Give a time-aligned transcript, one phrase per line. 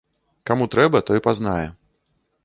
[0.49, 1.67] Каму трэба, той пазнае.